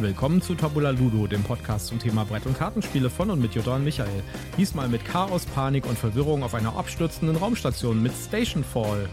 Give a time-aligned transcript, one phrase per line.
[0.00, 3.74] Willkommen zu Tabula Ludo, dem Podcast zum Thema Brett- und Kartenspiele von und mit Jutta
[3.74, 4.22] und Michael.
[4.56, 9.08] Diesmal mit Chaos, Panik und Verwirrung auf einer abstürzenden Raumstation mit Station Fall.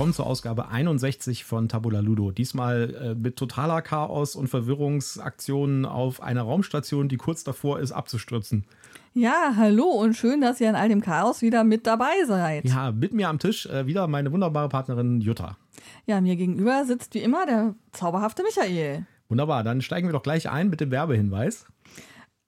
[0.00, 2.30] Willkommen zur Ausgabe 61 von Tabula Ludo.
[2.30, 8.64] Diesmal äh, mit totaler Chaos und Verwirrungsaktionen auf einer Raumstation, die kurz davor ist, abzustürzen.
[9.12, 12.64] Ja, hallo und schön, dass ihr in all dem Chaos wieder mit dabei seid.
[12.64, 15.58] Ja, mit mir am Tisch äh, wieder meine wunderbare Partnerin Jutta.
[16.06, 19.04] Ja, mir gegenüber sitzt wie immer der zauberhafte Michael.
[19.28, 21.66] Wunderbar, dann steigen wir doch gleich ein mit dem Werbehinweis.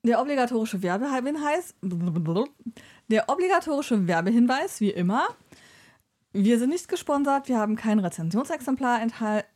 [0.05, 1.74] Der obligatorische Werbehinweis.
[1.82, 5.29] Der obligatorische Werbehinweis, wie immer.
[6.34, 9.00] Wir sind nicht gesponsert, wir haben kein Rezensionsexemplar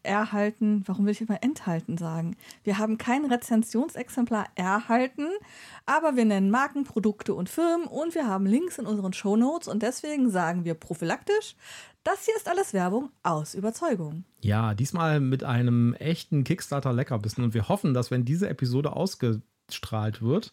[0.02, 0.82] erhalten.
[0.84, 2.36] Warum will ich immer enthalten sagen?
[2.64, 5.26] Wir haben kein Rezensionsexemplar erhalten,
[5.86, 9.82] aber wir nennen Marken, Produkte und Firmen und wir haben Links in unseren Shownotes und
[9.82, 11.56] deswegen sagen wir prophylaktisch,
[12.04, 14.24] das hier ist alles Werbung aus Überzeugung.
[14.42, 20.52] Ja, diesmal mit einem echten Kickstarter-Leckerbissen und wir hoffen, dass wenn diese Episode ausgestrahlt wird,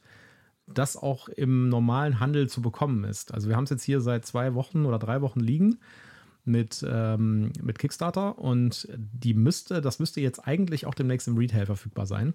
[0.68, 3.34] das auch im normalen Handel zu bekommen ist.
[3.34, 5.80] Also wir haben es jetzt hier seit zwei Wochen oder drei Wochen liegen
[6.46, 11.66] mit, ähm, mit Kickstarter und die müsste, das müsste jetzt eigentlich auch demnächst im Retail
[11.66, 12.34] verfügbar sein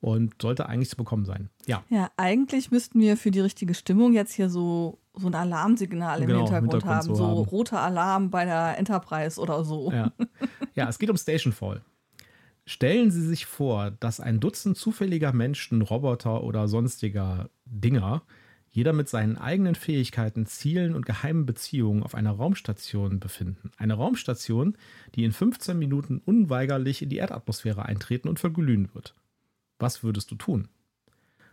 [0.00, 1.48] und sollte eigentlich zu bekommen sein.
[1.66, 1.82] Ja.
[1.88, 6.26] Ja, eigentlich müssten wir für die richtige Stimmung jetzt hier so, so ein Alarmsignal im
[6.26, 7.48] Genau, Hintergrund, Hintergrund haben, so so haben.
[7.48, 9.90] roter Alarm bei der Enterprise oder so.
[9.90, 10.12] Ja.
[10.74, 11.80] ja, es geht um Stationfall.
[12.66, 18.22] Stellen Sie sich vor, dass ein Dutzend zufälliger Menschen, Roboter oder sonstiger Dinger,
[18.74, 23.70] jeder mit seinen eigenen Fähigkeiten, Zielen und geheimen Beziehungen auf einer Raumstation befinden.
[23.76, 24.76] Eine Raumstation,
[25.14, 29.14] die in 15 Minuten unweigerlich in die Erdatmosphäre eintreten und verglühen wird.
[29.78, 30.66] Was würdest du tun?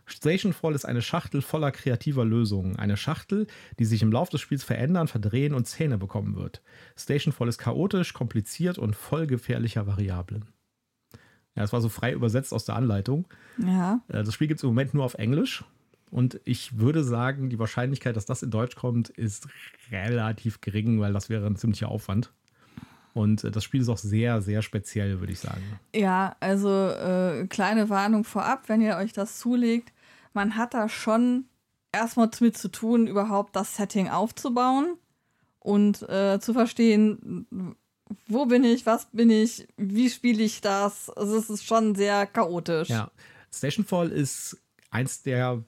[0.04, 2.74] Stationfall ist eine Schachtel voller kreativer Lösungen.
[2.74, 3.46] Eine Schachtel,
[3.78, 6.60] die sich im Laufe des Spiels verändern, verdrehen und Zähne bekommen wird.
[6.96, 10.46] Stationfall ist chaotisch, kompliziert und voll gefährlicher Variablen.
[11.54, 13.28] Ja, das war so frei übersetzt aus der Anleitung.
[13.64, 14.00] Ja.
[14.08, 15.62] Äh, Das Spiel gibt es im Moment nur auf Englisch.
[16.12, 19.48] Und ich würde sagen, die Wahrscheinlichkeit, dass das in Deutsch kommt, ist
[19.90, 22.30] relativ gering, weil das wäre ein ziemlicher Aufwand.
[23.14, 25.62] Und äh, das Spiel ist auch sehr, sehr speziell, würde ich sagen.
[25.94, 29.94] Ja, also äh, kleine Warnung vorab, wenn ihr euch das zulegt.
[30.34, 31.46] Man hat da schon
[31.92, 34.98] erstmal mit zu tun, überhaupt das Setting aufzubauen
[35.60, 37.46] und äh, zu verstehen,
[38.26, 41.08] wo bin ich, was bin ich, wie spiele ich das.
[41.08, 42.90] Also es ist schon sehr chaotisch.
[42.90, 43.10] Ja,
[43.50, 44.58] Stationfall ist
[44.90, 45.64] eins der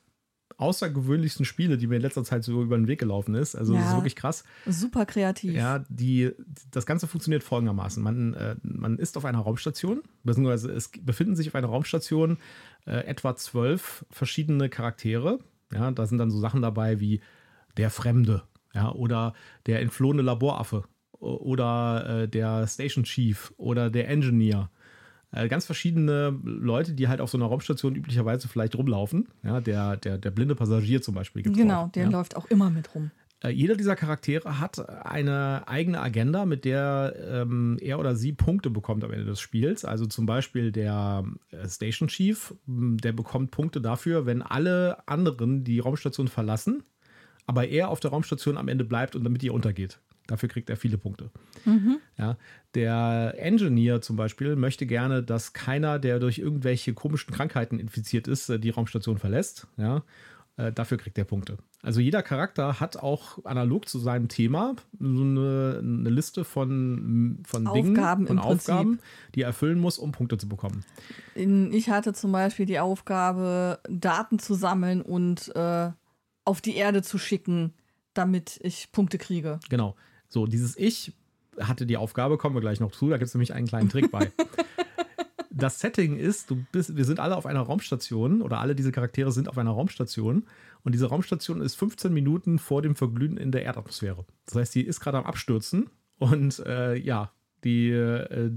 [0.57, 3.55] außergewöhnlichsten Spiele, die mir in letzter Zeit so über den Weg gelaufen ist.
[3.55, 3.97] Also das ist Ja.
[3.97, 4.45] wirklich krass.
[4.67, 5.53] Super kreativ.
[5.55, 6.31] Ja, die,
[6.71, 8.03] das Ganze funktioniert folgendermaßen.
[8.03, 12.39] Man, äh, man ist auf einer Raumstation, beziehungsweise es befinden sich auf einer Raumstation
[12.87, 15.39] äh, etwa zwölf verschiedene Charaktere.
[15.73, 17.21] Ja, da sind dann so Sachen dabei wie
[17.77, 18.43] der Fremde,
[18.75, 19.35] ja, oder
[19.67, 20.85] der entflohene Laboraffe
[21.19, 24.71] oder äh, der Station Chief oder der Engineer.
[25.35, 29.29] Äh, ganz verschiedene Leute, die halt auf so einer Raumstation üblicherweise vielleicht rumlaufen.
[29.43, 31.43] Ja, der, der, der blinde Passagier zum Beispiel.
[31.43, 32.11] gibt's Genau, auch, der ja.
[32.11, 33.11] läuft auch immer mit rum.
[33.43, 38.71] Äh, Jeder dieser Charaktere hat eine eigene Agenda, mit der ähm, er oder sie Punkte
[38.71, 39.85] bekommt am Ende des Spiels.
[39.85, 45.81] Also zum Beispiel der äh, Station Chief, der bekommt Punkte dafür, wenn alle anderen die
[45.81, 46.85] Raumstation verlassen,
[47.47, 49.99] aber er auf der Raumstation am Ende bleibt und damit ihr untergeht.
[50.27, 51.31] Dafür kriegt er viele Punkte.
[52.17, 52.37] Ja,
[52.75, 58.49] der Engineer zum Beispiel möchte gerne, dass keiner, der durch irgendwelche komischen Krankheiten infiziert ist,
[58.49, 59.67] äh, die Raumstation verlässt.
[59.77, 60.03] Ja,
[60.57, 61.59] äh, dafür kriegt er Punkte.
[61.83, 67.65] Also jeder Charakter hat auch analog zu seinem Thema so eine, eine Liste von, von
[67.67, 68.45] Dingen, Aufgaben Prinzip.
[68.45, 69.01] Aufgaben,
[69.35, 70.85] die er erfüllen muss, um Punkte zu bekommen.
[71.35, 75.91] Ich hatte zum Beispiel die Aufgabe, Daten zu sammeln und äh,
[76.45, 77.75] auf die Erde zu schicken,
[78.15, 79.61] damit ich Punkte kriege.
[79.69, 79.97] Genau.
[80.29, 81.13] So, dieses Ich
[81.61, 84.11] hatte die Aufgabe, kommen wir gleich noch zu, da gibt es nämlich einen kleinen Trick
[84.11, 84.31] bei.
[85.57, 89.31] Das Setting ist, du bist, wir sind alle auf einer Raumstation oder alle diese Charaktere
[89.31, 90.47] sind auf einer Raumstation
[90.83, 94.25] und diese Raumstation ist 15 Minuten vor dem Verglühen in der Erdatmosphäre.
[94.47, 97.31] Das heißt, die ist gerade am Abstürzen und äh, ja,
[97.63, 98.51] die, äh,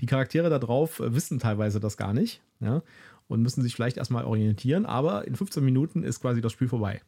[0.00, 2.82] die Charaktere da drauf wissen teilweise das gar nicht ja,
[3.26, 7.02] und müssen sich vielleicht erstmal orientieren, aber in 15 Minuten ist quasi das Spiel vorbei.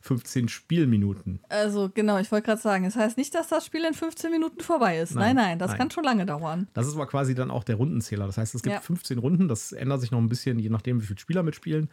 [0.00, 1.40] 15 Spielminuten.
[1.48, 4.60] Also genau, ich wollte gerade sagen, es heißt nicht, dass das Spiel in 15 Minuten
[4.60, 5.14] vorbei ist.
[5.14, 5.78] Nein, Nein, nein, das nein.
[5.78, 6.68] kann schon lange dauern.
[6.74, 8.26] Das ist aber quasi dann auch der Rundenzähler.
[8.26, 8.80] Das heißt, es gibt Ja.
[8.80, 9.48] 15 Runden.
[9.48, 11.88] Das ändert sich noch ein bisschen, je nachdem, wie viele Spieler mitspielen.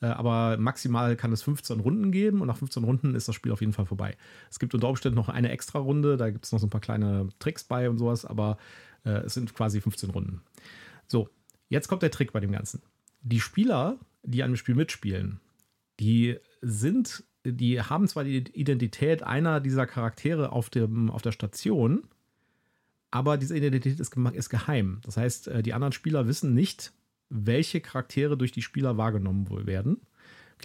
[0.00, 3.52] Äh, Aber maximal kann es 15 Runden geben und nach 15 Runden ist das Spiel
[3.52, 4.16] auf jeden Fall vorbei.
[4.50, 6.80] Es gibt unter Umständen noch eine extra Runde, da gibt es noch so ein paar
[6.80, 8.58] kleine Tricks bei und sowas, aber
[9.04, 10.42] äh, es sind quasi 15 Runden.
[11.06, 11.28] So,
[11.70, 12.82] Jetzt kommt der Trick bei dem Ganzen.
[13.22, 15.40] Die Spieler, die an dem Spiel mitspielen,
[15.98, 22.04] die sind, die haben zwar die Identität einer dieser Charaktere auf, dem, auf der Station,
[23.10, 25.00] aber diese Identität ist, ist geheim.
[25.04, 26.92] Das heißt, äh, die anderen Spieler wissen nicht,
[27.28, 30.00] welche Charaktere durch die Spieler wahrgenommen werden.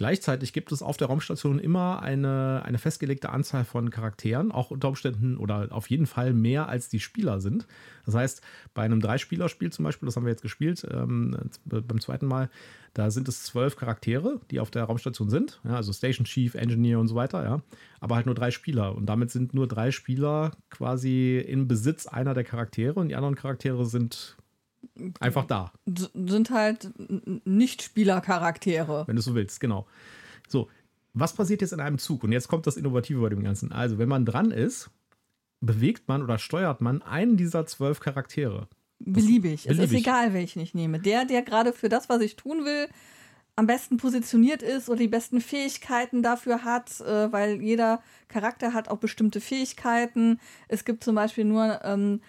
[0.00, 4.88] Gleichzeitig gibt es auf der Raumstation immer eine, eine festgelegte Anzahl von Charakteren, auch unter
[4.88, 7.66] Umständen oder auf jeden Fall mehr als die Spieler sind.
[8.06, 8.40] Das heißt,
[8.72, 11.36] bei einem Drei-Spieler-Spiel zum Beispiel, das haben wir jetzt gespielt ähm,
[11.66, 12.48] beim zweiten Mal,
[12.94, 16.98] da sind es zwölf Charaktere, die auf der Raumstation sind, ja, also Station Chief, Engineer
[16.98, 17.60] und so weiter, ja,
[18.00, 18.94] aber halt nur drei Spieler.
[18.94, 23.34] Und damit sind nur drei Spieler quasi in Besitz einer der Charaktere und die anderen
[23.34, 24.38] Charaktere sind
[25.18, 25.72] einfach da.
[25.86, 26.90] Sind halt
[27.44, 29.06] Nicht-Spieler-Charaktere.
[29.06, 29.86] Wenn du so willst, genau.
[30.48, 30.68] So,
[31.14, 32.24] was passiert jetzt in einem Zug?
[32.24, 33.72] Und jetzt kommt das Innovative bei dem Ganzen.
[33.72, 34.90] Also, wenn man dran ist,
[35.60, 38.68] bewegt man oder steuert man einen dieser zwölf Charaktere.
[38.98, 39.66] Beliebig.
[39.66, 40.98] Es ist egal, welchen ich nehme.
[41.00, 42.88] Der, der gerade für das, was ich tun will,
[43.56, 48.88] am besten positioniert ist oder die besten Fähigkeiten dafür hat, äh, weil jeder Charakter hat
[48.88, 50.38] auch bestimmte Fähigkeiten.
[50.68, 52.20] Es gibt zum Beispiel nur ähm,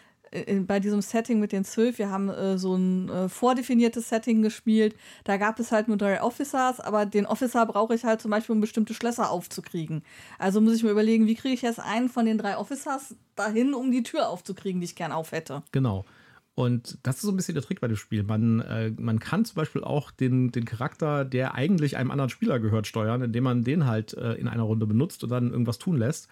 [0.66, 4.95] bei diesem Setting mit den zwölf, wir haben äh, so ein äh, vordefiniertes Setting gespielt.
[5.25, 8.56] Da gab es halt nur drei Officers, aber den Officer brauche ich halt zum Beispiel,
[8.56, 10.04] um bestimmte Schlösser aufzukriegen.
[10.39, 13.74] Also muss ich mir überlegen, wie kriege ich jetzt einen von den drei Officers dahin,
[13.74, 15.63] um die Tür aufzukriegen, die ich gern auf hätte.
[15.74, 16.06] Genau.
[16.54, 18.24] Und das ist so ein bisschen der Trick bei dem Spiel.
[18.24, 22.60] Man, äh, man kann zum Beispiel auch den, den Charakter, der eigentlich einem anderen Spieler
[22.60, 25.98] gehört, steuern, indem man den halt äh, in einer Runde benutzt und dann irgendwas tun
[25.98, 26.30] lässt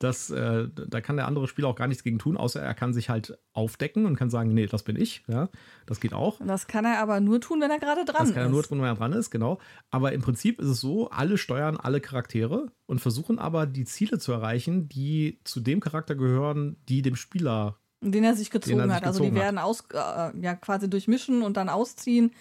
[0.00, 2.94] das, äh, da kann der andere Spieler auch gar nichts gegen tun, außer er kann
[2.94, 5.22] sich halt aufdecken und kann sagen, nee, das bin ich.
[5.28, 5.50] Ja,
[5.84, 6.40] das geht auch.
[6.44, 8.30] Das kann er aber nur tun, wenn er gerade dran ist.
[8.30, 9.58] Das kann er nur tun, wenn er dran ist, genau.
[9.90, 14.18] Aber im Prinzip ist es so, alle steuern alle Charaktere und versuchen aber die Ziele
[14.18, 18.86] zu erreichen, die zu dem Charakter gehören, die dem Spieler den er sich gezogen er
[18.86, 19.04] sich hat.
[19.04, 22.32] Also die werden aus, äh, ja quasi durchmischen und dann ausziehen.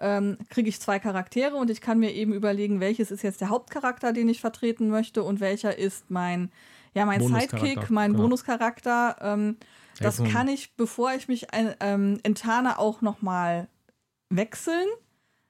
[0.00, 3.50] Ähm, kriege ich zwei Charaktere und ich kann mir eben überlegen, welches ist jetzt der
[3.50, 6.50] Hauptcharakter, den ich vertreten möchte und welcher ist mein
[6.94, 8.24] ja, mein Sidekick, mein genau.
[8.24, 9.56] Bonuscharakter, ähm,
[10.00, 13.68] das ja, kann ich, bevor ich mich ähm, enttarne, auch nochmal
[14.30, 14.86] wechseln.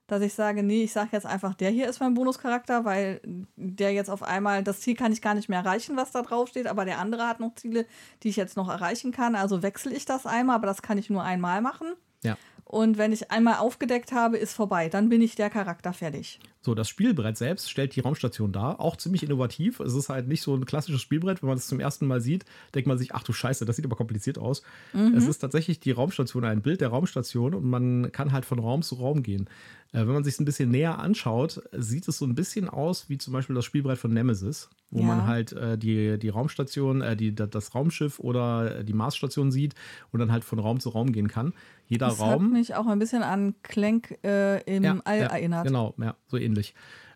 [0.06, 3.22] Dass ich sage, nee, ich sage jetzt einfach, der hier ist mein Bonuscharakter, weil
[3.56, 6.50] der jetzt auf einmal, das Ziel kann ich gar nicht mehr erreichen, was da drauf
[6.50, 7.86] steht, aber der andere hat noch Ziele,
[8.22, 9.34] die ich jetzt noch erreichen kann.
[9.34, 11.94] Also wechsle ich das einmal, aber das kann ich nur einmal machen.
[12.22, 12.36] Ja.
[12.64, 14.90] Und wenn ich einmal aufgedeckt habe, ist vorbei.
[14.90, 16.38] Dann bin ich der Charakter fertig.
[16.64, 18.80] So, das Spielbrett selbst stellt die Raumstation dar.
[18.80, 19.80] Auch ziemlich innovativ.
[19.80, 21.42] Es ist halt nicht so ein klassisches Spielbrett.
[21.42, 23.84] Wenn man es zum ersten Mal sieht, denkt man sich, ach du Scheiße, das sieht
[23.84, 24.62] aber kompliziert aus.
[24.94, 25.14] Mhm.
[25.14, 28.80] Es ist tatsächlich die Raumstation, ein Bild der Raumstation und man kann halt von Raum
[28.80, 29.48] zu Raum gehen.
[29.94, 33.08] Äh, wenn man sich es ein bisschen näher anschaut, sieht es so ein bisschen aus
[33.08, 35.06] wie zum Beispiel das Spielbrett von Nemesis, wo ja.
[35.06, 39.74] man halt äh, die, die Raumstation, äh, die, das Raumschiff oder die Marsstation sieht
[40.10, 41.52] und dann halt von Raum zu Raum gehen kann.
[41.86, 42.46] Jeder das Raum.
[42.46, 45.66] hat mich auch ein bisschen an Clank äh, im ja, All ja, erinnert.
[45.66, 46.53] Genau, ja, so ähnlich.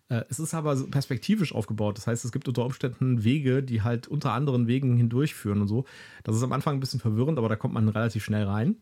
[0.08, 1.98] Äh, es ist aber perspektivisch aufgebaut.
[1.98, 5.84] Das heißt, es gibt unter Umständen Wege, die halt unter anderen Wegen hindurchführen und so.
[6.24, 8.76] Das ist am Anfang ein bisschen verwirrend, aber da kommt man relativ schnell rein.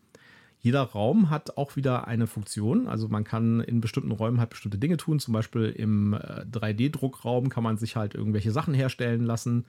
[0.60, 2.88] Jeder Raum hat auch wieder eine Funktion.
[2.88, 5.20] Also man kann in bestimmten Räumen halt bestimmte Dinge tun.
[5.20, 9.66] Zum Beispiel im 3D-Druckraum äh, kann man sich halt irgendwelche Sachen herstellen lassen.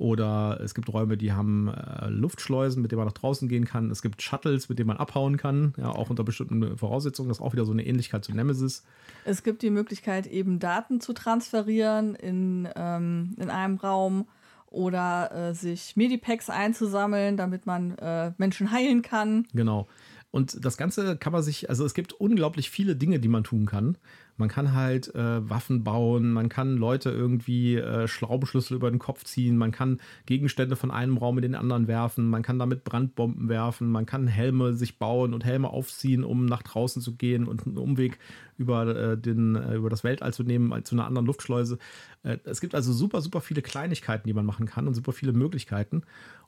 [0.00, 3.90] Oder es gibt Räume, die haben äh, Luftschleusen, mit denen man nach draußen gehen kann.
[3.90, 7.28] Es gibt Shuttles, mit denen man abhauen kann, ja, auch unter bestimmten Voraussetzungen.
[7.28, 8.82] Das ist auch wieder so eine Ähnlichkeit zu Nemesis.
[9.26, 14.26] Es gibt die Möglichkeit, eben Daten zu transferieren in, ähm, in einem Raum
[14.68, 19.48] oder äh, sich Medipacks einzusammeln, damit man äh, Menschen heilen kann.
[19.52, 19.86] Genau.
[20.30, 23.66] Und das Ganze kann man sich, also es gibt unglaublich viele Dinge, die man tun
[23.66, 23.98] kann.
[24.40, 29.24] Man kann halt äh, Waffen bauen, man kann Leute irgendwie äh, Schraubenschlüssel über den Kopf
[29.24, 33.50] ziehen, man kann Gegenstände von einem Raum in den anderen werfen, man kann damit Brandbomben
[33.50, 37.66] werfen, man kann Helme sich bauen und Helme aufziehen, um nach draußen zu gehen und
[37.66, 38.18] einen Umweg
[38.56, 41.78] über, äh, den, äh, über das Weltall zu nehmen, zu einer anderen Luftschleuse.
[42.22, 45.32] Äh, es gibt also super, super viele Kleinigkeiten, die man machen kann und super viele
[45.32, 46.02] Möglichkeiten.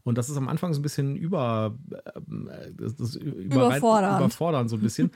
[0.05, 4.21] Und das ist am Anfang so ein bisschen über, äh, das, das überfordernd.
[4.21, 5.11] überfordernd so ein bisschen.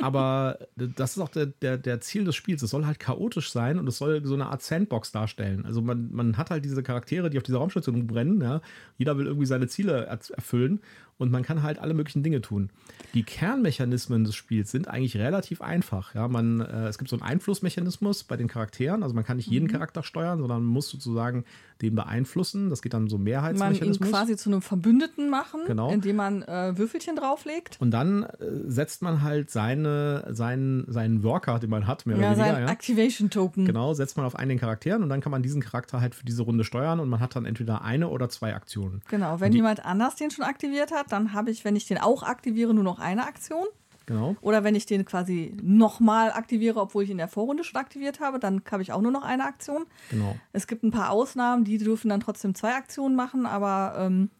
[0.00, 2.62] Aber das ist auch der, der, der Ziel des Spiels.
[2.62, 5.64] Es soll halt chaotisch sein und es soll so eine Art Sandbox darstellen.
[5.64, 8.40] Also man, man hat halt diese Charaktere, die auf dieser Raumstation brennen.
[8.40, 8.60] Ja.
[8.98, 10.80] Jeder will irgendwie seine Ziele erfüllen
[11.22, 12.70] und man kann halt alle möglichen Dinge tun.
[13.14, 16.14] Die Kernmechanismen des Spiels sind eigentlich relativ einfach.
[16.14, 19.02] Ja, man, äh, es gibt so einen Einflussmechanismus bei den Charakteren.
[19.02, 19.72] Also man kann nicht jeden mhm.
[19.72, 21.44] Charakter steuern, sondern man muss sozusagen
[21.82, 22.70] den beeinflussen.
[22.70, 24.00] Das geht dann so Mehrheitsmechanismus.
[24.00, 25.90] Man ihn quasi zu einem Verbündeten machen, genau.
[25.90, 27.76] indem man äh, Würfelchen drauflegt.
[27.80, 28.28] Und dann äh,
[28.66, 32.60] setzt man halt seine, seinen, seinen Worker, den man hat, mehr ja, oder weniger.
[32.60, 32.68] Ja.
[32.68, 33.64] Activation Token.
[33.64, 36.24] Genau, setzt man auf einen den Charakteren und dann kann man diesen Charakter halt für
[36.24, 39.02] diese Runde steuern und man hat dann entweder eine oder zwei Aktionen.
[39.08, 42.22] Genau, wenn jemand anders den schon aktiviert hat, dann habe ich, wenn ich den auch
[42.22, 43.66] aktiviere, nur noch eine Aktion.
[44.06, 44.36] Genau.
[44.40, 48.20] Oder wenn ich den quasi nochmal aktiviere, obwohl ich ihn in der Vorrunde schon aktiviert
[48.20, 49.84] habe, dann habe ich auch nur noch eine Aktion.
[50.10, 50.36] Genau.
[50.52, 54.30] Es gibt ein paar Ausnahmen, die dürfen dann trotzdem zwei Aktionen machen, aber ähm,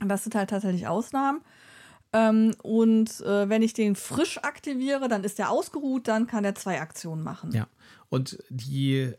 [0.00, 1.42] das sind halt tatsächlich Ausnahmen.
[2.12, 6.54] Ähm, und äh, wenn ich den frisch aktiviere, dann ist der ausgeruht, dann kann er
[6.54, 7.50] zwei Aktionen machen.
[7.52, 7.66] Ja.
[8.08, 9.12] Und die,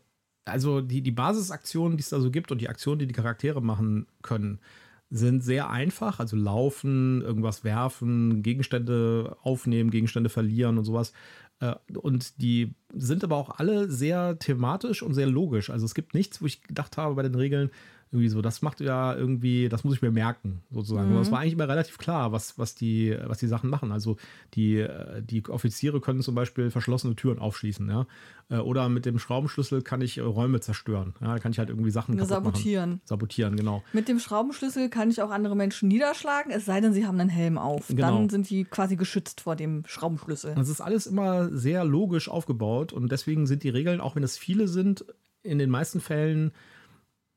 [0.46, 3.60] also die, die Basisaktionen, die es da so gibt und die Aktionen, die die Charaktere
[3.60, 4.60] machen können,
[5.10, 6.20] sind sehr einfach.
[6.20, 11.12] Also laufen, irgendwas werfen, Gegenstände aufnehmen, Gegenstände verlieren und sowas.
[11.60, 15.70] Äh, Und die sind aber auch alle sehr thematisch und sehr logisch.
[15.70, 17.70] Also es gibt nichts, wo ich gedacht habe bei den Regeln,
[18.12, 21.12] irgendwie so, das macht ja irgendwie, das muss ich mir merken, sozusagen.
[21.12, 21.18] Mhm.
[21.18, 23.90] Es war eigentlich immer relativ klar, was, was, die, was die Sachen machen.
[23.90, 24.16] Also
[24.54, 28.06] die, äh, die Offiziere können zum Beispiel verschlossene Türen aufschließen, ja.
[28.48, 31.14] Äh, Oder mit dem Schraubenschlüssel kann ich äh, Räume zerstören.
[31.20, 32.90] Ja, da kann ich halt irgendwie Sachen Sabotieren.
[32.90, 33.00] Machen.
[33.04, 33.82] Sabotieren, genau.
[33.92, 37.28] Mit dem Schraubenschlüssel kann ich auch andere Menschen niederschlagen, es sei denn, sie haben einen
[37.28, 37.88] Helm auf.
[37.88, 38.02] Genau.
[38.02, 40.54] Dann sind die quasi geschützt vor dem Schraubenschlüssel.
[40.54, 44.38] Das ist alles immer sehr logisch aufgebaut und deswegen sind die Regeln, auch wenn es
[44.38, 45.04] viele sind,
[45.42, 46.52] in den meisten Fällen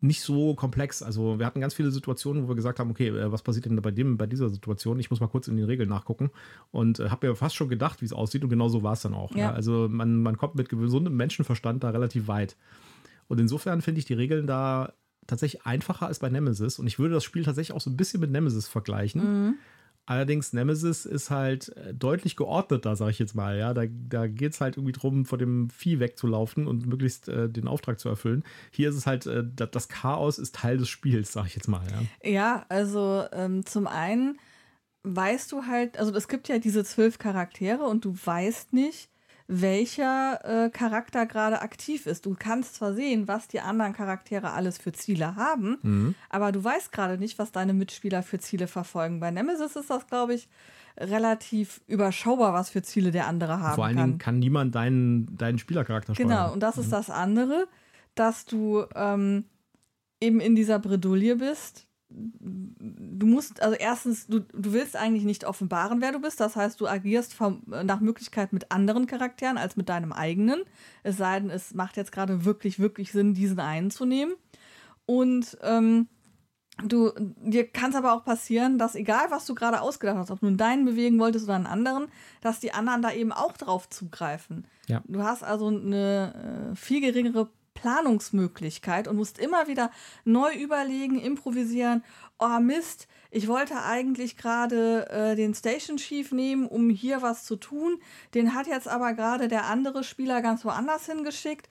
[0.01, 1.01] nicht so komplex.
[1.03, 3.81] Also wir hatten ganz viele Situationen, wo wir gesagt haben, okay, äh, was passiert denn
[3.81, 4.99] bei dem, bei dieser Situation?
[4.99, 6.29] Ich muss mal kurz in den Regeln nachgucken
[6.71, 9.01] und äh, habe mir fast schon gedacht, wie es aussieht und genau so war es
[9.01, 9.31] dann auch.
[9.35, 9.39] Ja.
[9.39, 9.51] Ja.
[9.51, 12.55] Also man, man kommt mit gesundem Menschenverstand da relativ weit.
[13.27, 14.93] Und insofern finde ich die Regeln da
[15.27, 18.19] tatsächlich einfacher als bei Nemesis und ich würde das Spiel tatsächlich auch so ein bisschen
[18.19, 19.21] mit Nemesis vergleichen.
[19.21, 19.53] Mhm.
[20.09, 23.59] Allerdings, Nemesis ist halt äh, deutlich geordneter, sag ich jetzt mal.
[23.59, 27.47] Ja, da, da geht es halt irgendwie drum, vor dem Vieh wegzulaufen und möglichst äh,
[27.47, 28.43] den Auftrag zu erfüllen.
[28.71, 31.83] Hier ist es halt, äh, das, Chaos ist Teil des Spiels, sag ich jetzt mal.
[32.23, 34.39] Ja, Ja, also ähm, zum einen
[35.03, 39.11] weißt du halt, also es gibt ja diese zwölf Charaktere und du weißt nicht,
[39.51, 42.27] welcher äh, Charakter gerade aktiv ist.
[42.27, 46.15] Du kannst zwar sehen, was die anderen Charaktere alles für Ziele haben, Mhm.
[46.29, 49.19] aber du weißt gerade nicht, was deine Mitspieler für Ziele verfolgen.
[49.19, 50.47] Bei Nemesis ist das, glaube ich,
[50.99, 54.05] relativ überschaubar, was für Ziele der andere haben Vor allen kann.
[54.09, 56.29] Dingen kann niemand deinen, deinen Spielercharakter steuern.
[56.29, 57.67] Genau, und das ist das andere,
[58.13, 59.45] dass du ähm,
[60.21, 61.87] eben in dieser Bredouille bist.
[62.11, 66.39] Du musst, also erstens, du, du willst eigentlich nicht offenbaren, wer du bist.
[66.39, 70.61] Das heißt, du agierst vom, nach Möglichkeit mit anderen Charakteren als mit deinem eigenen.
[71.03, 74.33] Es sei denn, es macht jetzt gerade wirklich, wirklich Sinn, diesen einzunehmen.
[75.05, 76.07] Und ähm,
[76.83, 80.39] du, dir kann es aber auch passieren, dass egal, was du gerade ausgedacht hast, ob
[80.39, 82.07] du nun deinen bewegen wolltest oder einen anderen,
[82.41, 84.65] dass die anderen da eben auch drauf zugreifen.
[84.87, 85.01] Ja.
[85.05, 89.91] Du hast also eine äh, viel geringere Planungsmöglichkeit und musst immer wieder
[90.25, 92.03] neu überlegen, improvisieren.
[92.39, 97.55] Oh Mist, ich wollte eigentlich gerade äh, den Station Chief nehmen, um hier was zu
[97.55, 97.99] tun.
[98.33, 101.69] Den hat jetzt aber gerade der andere Spieler ganz woanders hingeschickt.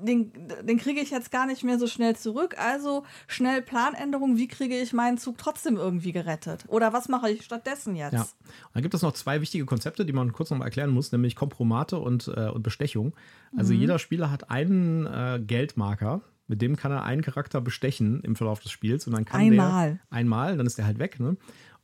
[0.00, 2.56] Den, den kriege ich jetzt gar nicht mehr so schnell zurück.
[2.58, 4.36] Also schnell Planänderung.
[4.36, 6.64] Wie kriege ich meinen Zug trotzdem irgendwie gerettet?
[6.68, 8.12] Oder was mache ich stattdessen jetzt?
[8.12, 8.22] Ja.
[8.22, 8.28] Und
[8.74, 11.34] dann gibt es noch zwei wichtige Konzepte, die man kurz noch mal erklären muss, nämlich
[11.36, 13.14] Kompromate und, äh, und Bestechung.
[13.56, 13.80] Also Mhm.
[13.80, 18.60] jeder Spieler hat einen äh, Geldmarker, mit dem kann er einen Charakter bestechen im Verlauf
[18.60, 20.00] des Spiels und dann kann Einmal.
[20.10, 21.36] der einmal, dann ist der halt weg, ne?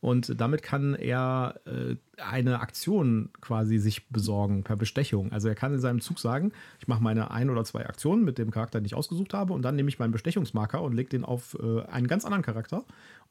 [0.05, 5.33] Und damit kann er äh, eine Aktion quasi sich besorgen per Bestechung.
[5.33, 8.37] Also er kann in seinem Zug sagen, ich mache meine ein oder zwei Aktionen mit
[8.37, 11.25] dem Charakter, den ich ausgesucht habe, und dann nehme ich meinen Bestechungsmarker und lege den
[11.25, 12.85] auf äh, einen ganz anderen Charakter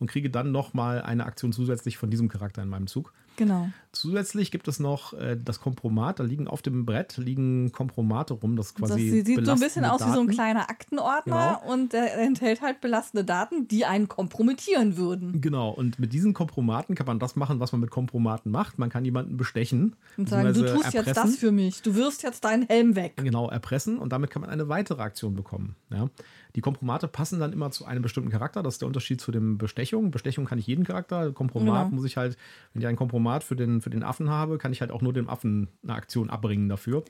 [0.04, 3.14] und kriege dann nochmal eine Aktion zusätzlich von diesem Charakter in meinem Zug.
[3.38, 3.70] Genau.
[3.94, 6.20] Zusätzlich gibt es noch äh, das Kompromat.
[6.20, 8.56] Da liegen auf dem Brett liegen Kompromate rum.
[8.58, 10.32] Das ist Das quasi sieht so ein bisschen aus wie so ein Daten.
[10.32, 11.74] kleiner Aktenordner Genau.
[11.74, 15.40] und der enthält halt belastende Daten, die einen kompromittieren würden.
[15.42, 18.78] Genau, und mit diesen Kompromaten kann man das machen, was man mit Kompromaten macht.
[18.78, 19.96] Man kann jemanden bestechen.
[20.18, 21.32] Und sagen, du tust jetzt erpressen.
[21.32, 21.82] das für mich.
[21.82, 23.14] Du wirst jetzt deinen Helm weg.
[23.16, 25.76] Genau, erpressen und damit kann man eine weitere Aktion bekommen.
[25.90, 26.10] Ja.
[26.56, 28.62] Die Kompromate passen dann immer zu einem bestimmten Charakter.
[28.62, 29.93] Das ist der Unterschied zu dem Bestechung.
[30.02, 31.32] Bestechung kann ich jeden Charakter.
[31.32, 31.96] Kompromat Genau.
[31.96, 32.38] muss ich halt,
[32.74, 35.14] wenn ich ein Kompromat für den, für den Affen habe, kann ich halt auch nur
[35.14, 37.04] dem Affen eine Aktion abbringen dafür.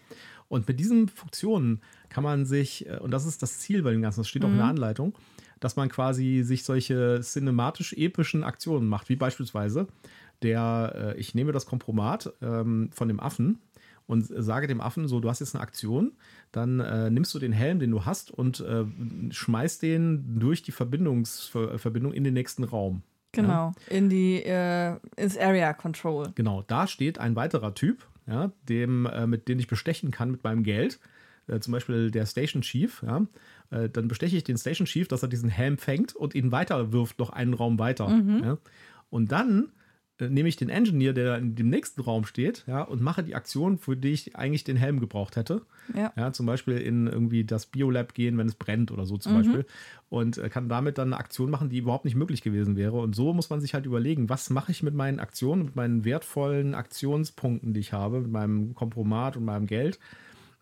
[0.49, 4.01] Und mit diesen Funktionen kann man sich, äh, und das ist das Ziel bei dem
[4.01, 5.13] Ganzen, das steht auch in der Anleitung,
[5.59, 9.87] dass man quasi sich solche cinematisch-epischen Aktionen macht, wie beispielsweise
[10.41, 13.59] der, äh, ich nehme das Kompromat ähm, von dem Affen
[14.07, 16.11] und sage dem Affen so, du hast jetzt eine Aktion,
[16.51, 18.85] dann äh, nimmst du den Helm, den du hast und äh,
[19.31, 23.03] schmeißt den durch die Verbindungsverbindung in den nächsten Raum.
[23.31, 23.73] Genau.
[23.89, 26.31] In die, äh, ins Area Control.
[26.35, 30.43] Genau, da steht ein weiterer Typ, ja, dem, äh, mit dem ich bestechen kann mit
[30.43, 30.99] meinem Geld.
[31.47, 33.25] Äh, zum Beispiel der Station Chief, ja.
[33.71, 36.91] Äh, dann besteche ich den Station Chief, dass er diesen Helm fängt und ihn weiter
[36.91, 38.07] wirft, noch einen Raum weiter.
[38.43, 38.57] Ja.
[39.09, 39.71] Und dann
[40.19, 43.77] nehme ich den Engineer, der in dem nächsten Raum steht, ja, und mache die Aktion,
[43.77, 45.63] für die ich eigentlich den Helm gebraucht hätte.
[45.93, 46.13] Ja.
[46.15, 49.65] Ja, zum Beispiel in irgendwie das Biolab gehen, wenn es brennt oder so zum Beispiel.
[50.09, 52.99] Und äh, kann damit dann eine Aktion machen, die überhaupt nicht möglich gewesen wäre.
[52.99, 56.05] Und so muss man sich halt überlegen, was mache ich mit meinen Aktionen, mit meinen
[56.05, 59.99] wertvollen Aktionspunkten, die ich habe, mit meinem Kompromat und meinem Geld.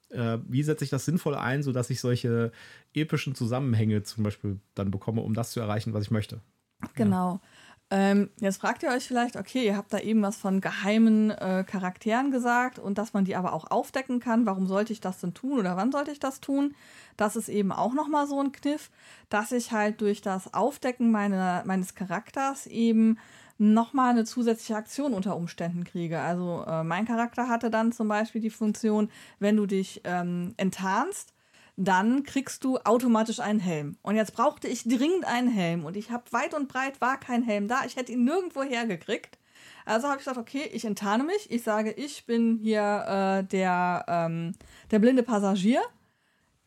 [0.09, 2.51] Äh, wie setze ich das sinnvoll ein, sodass ich solche
[2.93, 6.39] epischen Zusammenhänge zum Beispiel dann bekomme, um das zu erreichen, was ich möchte.
[6.95, 7.41] Genau.
[7.93, 11.65] Ähm, jetzt fragt ihr euch vielleicht, okay, ihr habt da eben was von geheimen äh,
[11.67, 14.45] Charakteren gesagt und dass man die aber auch aufdecken kann.
[14.45, 16.73] Warum sollte ich das denn tun oder wann sollte ich das tun?
[17.17, 18.91] Das ist eben auch nochmal so ein Kniff,
[19.27, 23.17] dass ich halt durch das Aufdecken meine, meines Charakters eben
[23.57, 26.21] nochmal eine zusätzliche Aktion unter Umständen kriege.
[26.21, 31.33] Also äh, mein Charakter hatte dann zum Beispiel die Funktion, wenn du dich ähm, enttarnst,
[31.83, 33.97] dann kriegst du automatisch einen Helm.
[34.01, 37.43] Und jetzt brauchte ich dringend einen Helm und ich habe weit und breit war kein
[37.43, 37.85] Helm da.
[37.85, 39.37] Ich hätte ihn nirgendwo hergekriegt.
[39.85, 41.49] Also habe ich gesagt, okay, ich enttarne mich.
[41.51, 44.53] Ich sage, ich bin hier äh, der, ähm,
[44.91, 45.81] der blinde Passagier.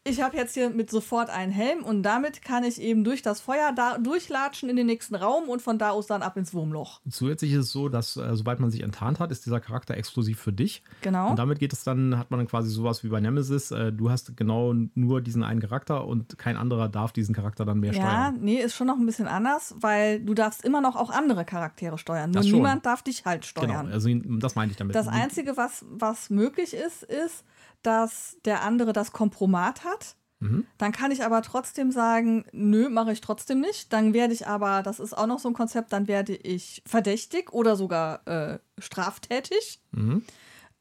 [0.06, 3.40] Ich habe jetzt hier mit sofort einen Helm und damit kann ich eben durch das
[3.40, 7.00] Feuer da durchlatschen in den nächsten Raum und von da aus dann ab ins Wurmloch.
[7.08, 10.38] Zusätzlich ist es so, dass äh, sobald man sich enttarnt hat, ist dieser Charakter exklusiv
[10.38, 10.82] für dich.
[11.00, 11.30] Genau.
[11.30, 13.70] Und damit geht es dann, hat man dann quasi sowas wie bei Nemesis.
[13.70, 17.80] Äh, du hast genau nur diesen einen Charakter und kein anderer darf diesen Charakter dann
[17.80, 18.38] mehr Ja, steuern.
[18.42, 21.96] nee, ist schon noch ein bisschen anders, weil du darfst immer noch auch andere Charaktere
[21.96, 22.30] steuern.
[22.30, 23.90] Nur niemand darf dich halt Genau, steuern.
[23.90, 24.94] also das meinte ich damit.
[24.94, 27.42] Das Einzige, was, was möglich ist, ist,
[27.84, 30.16] dass der andere das Kompromat hat.
[30.40, 30.66] Mhm.
[30.78, 33.92] Dann kann ich aber trotzdem sagen, nö, mache ich trotzdem nicht.
[33.92, 37.52] Dann werde ich aber, das ist auch noch so ein Konzept, dann werde ich verdächtig
[37.52, 39.80] oder sogar äh, straftätig.
[39.92, 40.22] Mhm.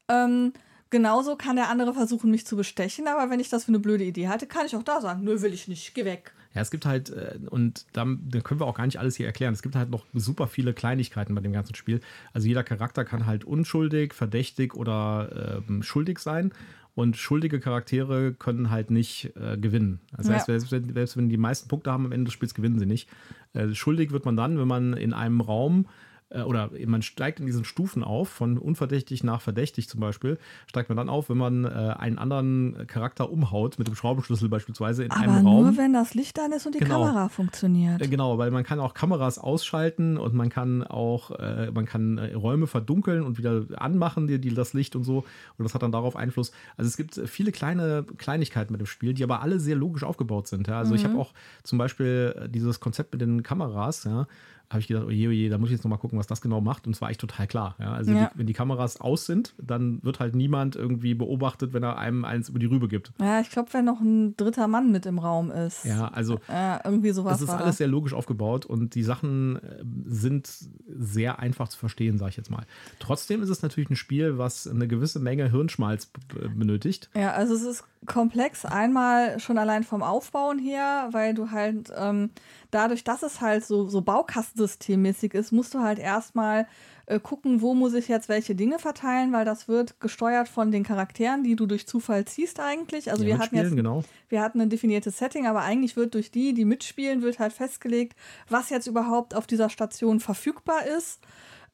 [0.08, 0.52] Ähm,
[0.90, 4.04] genauso kann der andere versuchen, mich zu bestechen, aber wenn ich das für eine blöde
[4.04, 6.32] Idee hatte, kann ich auch da sagen, nö, will ich nicht, geh weg.
[6.54, 9.26] Ja, es gibt halt, äh, und da, da können wir auch gar nicht alles hier
[9.26, 9.54] erklären.
[9.54, 12.00] Es gibt halt noch super viele Kleinigkeiten bei dem ganzen Spiel.
[12.32, 16.52] Also jeder Charakter kann halt unschuldig, verdächtig oder ähm, schuldig sein.
[16.94, 20.00] Und schuldige Charaktere können halt nicht äh, gewinnen.
[20.16, 20.58] Das heißt, Ja.
[20.58, 23.08] selbst, wenn, selbst wenn die meisten Punkte haben am Ende des Spiels, gewinnen sie nicht.
[23.52, 25.86] Äh, schuldig wird man dann, wenn man in einem Raum
[26.30, 30.96] oder man steigt in diesen Stufen auf, von unverdächtig nach verdächtig zum Beispiel, steigt man
[30.96, 35.20] dann auf, wenn man äh, einen anderen Charakter umhaut, mit dem Schraubenschlüssel beispielsweise in Aber
[35.20, 35.62] einem Raum.
[35.66, 37.02] nur, wenn das Licht an ist und die Genau.
[37.04, 38.00] Kamera funktioniert.
[38.02, 42.18] Äh, Genau, weil man kann auch Kameras ausschalten und man kann auch, äh, man kann
[42.18, 45.18] äh, Räume verdunkeln und wieder anmachen, die, die das Licht und so.
[45.58, 46.52] Und das hat dann darauf Einfluss.
[46.76, 50.48] Also es gibt viele kleine Kleinigkeiten mit dem Spiel, die aber alle sehr logisch aufgebaut
[50.48, 50.66] sind.
[50.68, 50.78] Ja?
[50.78, 54.26] Also ich habe auch zum Beispiel äh, dieses Konzept mit den Kameras, ja,
[54.74, 56.86] habe ich gedacht, oje, oje, da muss ich jetzt nochmal gucken, was das genau macht.
[56.86, 57.74] Und es war echt total klar.
[57.78, 57.92] Ja?
[57.94, 58.30] Also Ja.
[58.32, 62.24] Die, wenn die Kameras aus sind, dann wird halt niemand irgendwie beobachtet, wenn er einem
[62.24, 63.12] eins über die Rübe gibt.
[63.20, 65.84] Ja, ich glaube, wenn noch ein dritter Mann mit im Raum ist.
[65.84, 67.76] Ja, also Ja, irgendwie sowas es ist alles das.
[67.78, 70.50] sehr logisch aufgebaut und die Sachen äh, sind
[70.96, 72.66] sehr einfach zu verstehen, sage ich jetzt mal.
[72.98, 76.10] Trotzdem ist es natürlich ein Spiel, was eine gewisse Menge Hirnschmalz
[76.56, 77.10] benötigt.
[77.14, 78.64] Ja, also es ist komplex.
[78.64, 82.30] Einmal schon allein vom Aufbauen her, weil du halt ähm,
[82.70, 86.66] dadurch, dass es halt so, so Baukastensystemmäßig ist, musst du halt erstmal
[87.06, 90.84] äh, gucken, wo muss ich jetzt welche Dinge verteilen, weil das wird gesteuert von den
[90.84, 93.10] Charakteren, die du durch Zufall ziehst eigentlich.
[93.10, 94.02] Also Ja, wir hatten jetzt genau.
[94.28, 98.16] wir hatten ein definiertes Setting, aber eigentlich wird durch die, die mitspielen, wird halt festgelegt,
[98.48, 101.20] was jetzt überhaupt auf dieser Station verfügbar ist.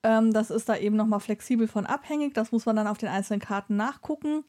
[0.03, 2.35] Ähm, das ist da eben nochmal flexibel von abhängig.
[2.35, 4.45] Das muss man dann auf den einzelnen Karten nachgucken.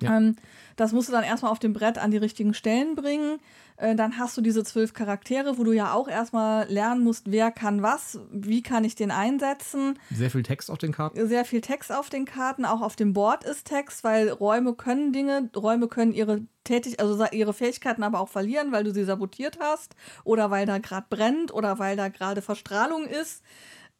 [0.00, 0.16] Ja.
[0.16, 0.36] Ähm,
[0.76, 3.38] das musst du dann erstmal auf dem Brett an die richtigen Stellen bringen.
[3.76, 7.50] Äh, dann hast du diese zwölf Charaktere, wo du ja auch erstmal lernen musst, wer
[7.50, 11.26] kann was, wie kann ich den einsetzen Sehr viel Text auf den Karten.
[11.28, 15.12] sehr viel Text auf den Karten, auch auf dem Board ist Text, weil Räume können
[15.12, 19.58] Dinge, Räume können ihre Tätig also ihre Fähigkeiten aber auch verlieren, weil du sie sabotiert
[19.60, 23.42] hast oder weil da gerade brennt oder weil da gerade Verstrahlung ist.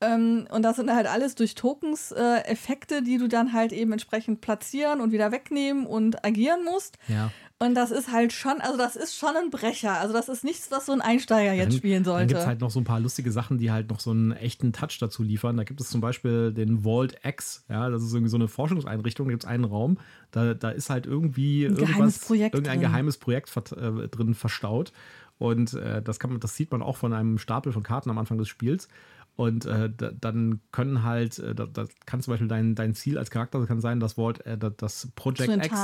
[0.03, 3.93] Ähm, und das sind halt alles durch Tokens äh, Effekte, die du dann halt eben
[3.93, 6.99] entsprechend platzieren und wieder wegnehmen und agieren musst.
[7.09, 7.31] Ja.
[7.61, 9.93] Und das ist halt schon, also das ist schon ein Brecher.
[10.01, 12.27] Also das ist nichts, was so ein Einsteiger jetzt Dann- spielen Dann sollte.
[12.27, 14.73] gibt es halt noch so ein paar lustige Sachen, die halt noch so einen echten
[14.73, 15.57] Touch dazu liefern.
[15.57, 19.29] Da gibt es zum Beispiel den Vault X, ja, das ist irgendwie so eine Forschungseinrichtung,
[19.29, 19.99] da gibt es einen Raum,
[20.33, 22.91] da, da ist halt irgendwie Ein geheimes irgendwas, Projekt irgendein drin.
[22.91, 24.93] geheimes Projekt vert, äh, drin verstaut.
[25.39, 28.19] Und äh, das, kann man, das sieht man auch von einem Stapel von Karten am
[28.19, 28.89] Anfang des Spiels.
[29.35, 33.17] Und äh, da, dann können halt, äh, da, da kann zum Beispiel dein, dein Ziel
[33.17, 35.75] als Charakter kann sein, das Wort, äh, das- das Project X.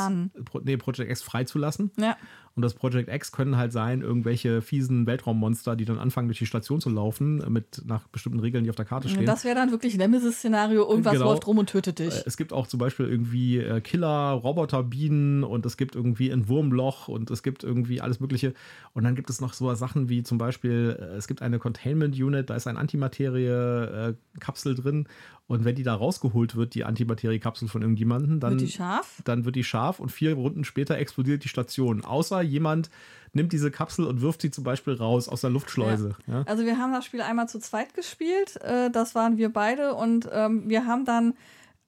[0.44, 1.90] Pro, nee, Project X freizulassen.
[1.98, 2.16] ja.
[2.54, 6.46] Und das Project X können halt sein, irgendwelche fiesen Weltraummonster, die dann anfangen, durch die
[6.46, 9.24] Station zu laufen, äh, mit nach bestimmten Regeln, die auf der Karte stehen.
[9.26, 11.26] Das wäre dann wirklich Nemesis-Szenario, irgendwas Genau.
[11.26, 12.12] läuft rum und tötet dich.
[12.16, 16.48] Äh, Es gibt auch zum Beispiel irgendwie äh, Killer, Roboterbienen und es gibt irgendwie ein
[16.48, 18.54] Wurmloch und es gibt irgendwie alles Mögliche.
[18.92, 22.50] Und dann gibt es noch so Sachen wie zum Beispiel, es gibt eine Containment Unit,
[22.50, 22.76] da ist ein
[23.46, 25.09] Antimaterie-Kapsel drin.
[25.46, 29.22] Und wenn die da rausgeholt wird, die Antimaterie-Kapsel von irgendjemandem, dann Wird die scharf?
[29.24, 32.05] dann wird die scharf und vier Runden später explodiert die Station.
[32.05, 32.90] Außer jemand
[33.33, 36.16] nimmt diese Kapsel und wirft sie zum Beispiel raus aus der Luftschleuse.
[36.27, 36.42] Ja.
[36.42, 40.29] Also wir haben das Spiel einmal zu zweit gespielt, äh, das waren wir beide und
[40.31, 41.35] ähm, wir haben dann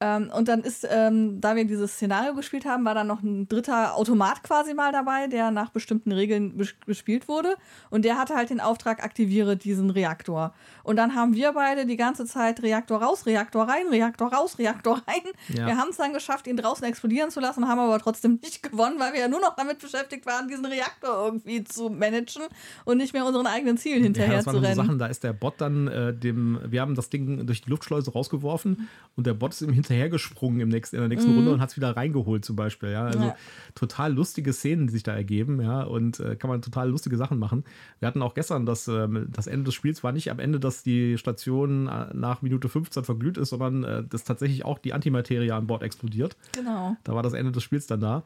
[0.02, 3.48] ähm, und dann ist, ähm, da wir dieses Szenario gespielt haben, war dann noch ein
[3.48, 7.56] dritter Automat quasi mal dabei, der nach bestimmten Regeln gespielt wurde.
[7.90, 10.54] Und der hatte halt den Auftrag, aktiviere diesen Reaktor.
[10.84, 15.02] Und dann haben wir beide die ganze Zeit Reaktor raus, Reaktor rein, Reaktor raus, Reaktor
[15.06, 15.20] rein.
[15.48, 15.66] Ja.
[15.66, 18.98] Wir haben es dann geschafft, ihn draußen explodieren zu lassen, haben aber trotzdem nicht gewonnen,
[18.98, 22.44] weil wir ja nur noch damit beschäftigt waren, diesen Reaktor irgendwie zu managen
[22.86, 24.76] und nicht mehr unseren eigenen Zielen Ja, hinterher das zu waren so rennen.
[24.76, 28.12] Sachen, da ist der Bot dann äh, dem, wir haben das Ding durch die Luftschleuse
[28.12, 31.70] rausgeworfen und der Bot ist ihm hinterhergesprungen im nächsten, in der nächsten Runde und hat
[31.70, 32.90] es wieder reingeholt zum Beispiel.
[32.90, 33.24] Ja, also Mhm.
[33.26, 33.36] Ja.
[33.74, 37.38] total lustige Szenen, die sich da ergeben, ja, und äh, kann man total lustige Sachen
[37.38, 37.64] machen.
[37.98, 40.82] Wir hatten auch gestern das, ähm, das Ende des Spiels war nicht am Ende, dass
[40.82, 45.50] die Station äh, nach Minute 15 verglüht ist, sondern äh, dass tatsächlich auch die Antimaterie
[45.52, 46.36] an Bord explodiert.
[46.52, 46.96] Genau.
[47.04, 48.22] Da war das Ende des Spiels dann da.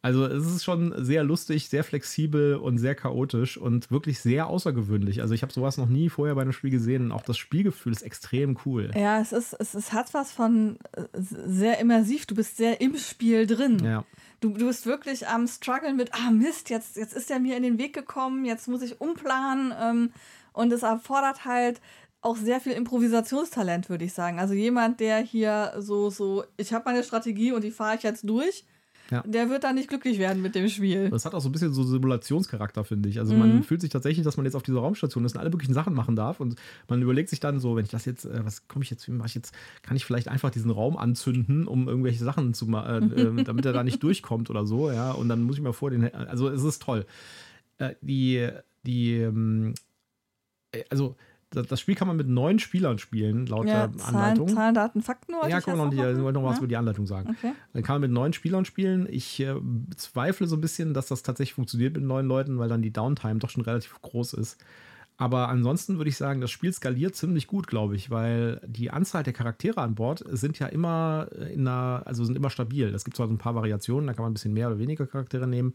[0.00, 5.22] Also es ist schon sehr lustig, sehr flexibel und sehr chaotisch und wirklich sehr außergewöhnlich.
[5.22, 7.10] Also ich habe sowas noch nie vorher bei einem Spiel gesehen.
[7.10, 8.92] Auch das Spielgefühl ist extrem cool.
[8.94, 12.26] Ja, es ist, es, es hat was von äh, sehr immersiv.
[12.26, 13.84] Du bist sehr im Spiel drin.
[13.84, 14.04] Ja.
[14.40, 17.64] Du, du bist wirklich am struggeln mit, ah Mist, jetzt, jetzt ist er mir in
[17.64, 19.74] den Weg gekommen, jetzt muss ich umplanen.
[19.80, 20.12] Ähm,
[20.52, 21.80] und es erfordert halt
[22.20, 24.38] auch sehr viel Improvisationstalent, würde ich sagen.
[24.38, 28.28] Also jemand, der hier so, so, ich habe meine Strategie und die fahre ich jetzt
[28.28, 28.64] durch,
[29.10, 29.22] Ja.
[29.26, 31.08] der wird dann nicht glücklich werden mit dem Spiel.
[31.08, 33.18] Das hat auch so ein bisschen so Simulationscharakter, finde ich.
[33.18, 33.38] Also Mhm.
[33.38, 35.94] man fühlt sich tatsächlich, dass man jetzt auf dieser Raumstation ist und alle möglichen Sachen
[35.94, 36.40] machen darf.
[36.40, 36.56] Und
[36.88, 39.12] man überlegt sich dann so, wenn ich das jetzt, äh, was komme ich jetzt, wie
[39.12, 43.12] mache ich jetzt, kann ich vielleicht einfach diesen Raum anzünden, um irgendwelche Sachen zu machen,
[43.12, 45.12] äh, äh, damit er da nicht durchkommt oder so, ja.
[45.12, 47.06] Und dann muss ich mal vor den, also es ist toll.
[47.78, 48.48] Äh, die,
[48.84, 49.74] die, ähm,
[50.72, 51.16] äh, also
[51.50, 54.48] das Spiel kann man mit neun Spielern spielen, laut Ja, der Zahlen, Anleitung.
[54.48, 56.58] Zahlen, Daten, Fakten wollte Ja, komm jetzt noch, wollte noch was Ja?
[56.58, 57.30] über die Anleitung sagen.
[57.30, 57.52] Okay.
[57.72, 59.06] Dann kann man mit neun Spielern spielen.
[59.10, 59.54] Ich äh,
[59.96, 63.38] zweifle so ein bisschen, dass das tatsächlich funktioniert mit neun Leuten, weil dann die Downtime
[63.38, 64.58] doch schon relativ groß ist.
[65.20, 69.24] Aber ansonsten würde ich sagen, das Spiel skaliert ziemlich gut, glaube ich, weil die Anzahl
[69.24, 72.86] der Charaktere an Bord sind ja immer in einer, also sind immer stabil.
[72.94, 75.08] Es gibt zwar so ein paar Variationen, da kann man ein bisschen mehr oder weniger
[75.08, 75.72] Charaktere nehmen,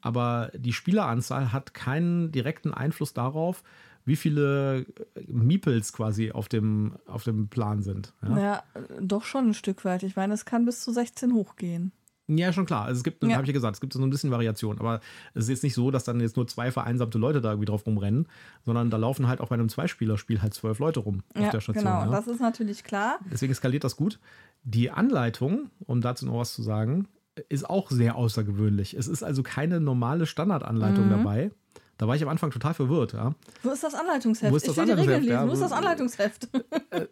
[0.00, 3.62] aber die Spieleranzahl hat keinen direkten Einfluss darauf,
[4.06, 4.84] wie viele äh,
[5.28, 8.14] Meeples quasi auf dem, auf dem Plan sind.
[8.22, 8.38] Ja?
[8.38, 8.62] Ja,
[9.00, 10.02] doch schon ein Stück weit.
[10.04, 11.92] Ich meine, es kann bis zu 16 hochgehen.
[12.28, 12.86] Ja, schon klar.
[12.86, 13.34] Also es gibt, Ja.
[13.34, 14.80] habe ich ja gesagt, es gibt so ein bisschen Variation.
[14.80, 15.00] Aber
[15.34, 17.86] es ist jetzt nicht so, dass dann jetzt nur zwei vereinsamte Leute da irgendwie drauf
[17.86, 18.26] rumrennen,
[18.64, 21.60] sondern da laufen halt auch bei einem Zweispielerspiel halt zwölf Leute rum auf ja, der
[21.60, 21.84] Station.
[21.84, 22.00] genau.
[22.00, 22.10] ja.
[22.10, 23.20] Das ist natürlich klar.
[23.30, 24.18] Deswegen skaliert das gut.
[24.64, 27.06] Die Anleitung, um dazu noch was zu sagen,
[27.48, 28.94] ist auch sehr außergewöhnlich.
[28.94, 31.10] Es ist also keine normale Standardanleitung Mhm.
[31.10, 31.50] dabei.
[31.98, 33.14] Da war ich am Anfang total verwirrt.
[33.14, 33.34] Ja.
[33.62, 34.52] Wo ist das Anleitungsheft?
[34.52, 35.32] Wo ist das ich will die Regeln lesen.
[35.32, 36.48] Ja, Wo ist das Anleitungsheft?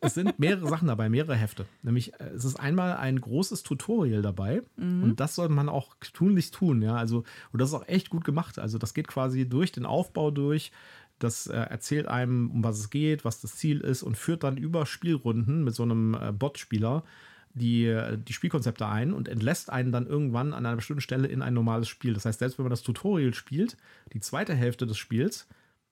[0.01, 1.67] Es sind mehrere Sachen dabei, mehrere Hefte.
[1.83, 6.55] Nämlich, äh, es ist einmal ein großes Tutorial dabei und das sollte man auch tunlichst
[6.55, 6.83] tun.
[6.83, 8.59] Ja, also, und das ist auch echt gut gemacht.
[8.59, 10.73] Also, das geht quasi durch den Aufbau durch.
[11.19, 14.57] Das äh, erzählt einem, um was es geht, was das Ziel ist und führt dann
[14.57, 17.05] über Spielrunden mit so einem äh, Bot-Spieler
[17.55, 21.41] die, äh, die Spielkonzepte ein und entlässt einen dann irgendwann an einer bestimmten Stelle in
[21.43, 22.13] ein normales Spiel.
[22.15, 23.77] Das heißt, selbst wenn man das Tutorial spielt,
[24.13, 25.47] die zweite Hälfte des Spiels